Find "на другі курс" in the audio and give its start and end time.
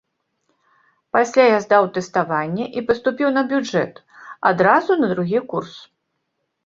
5.03-5.75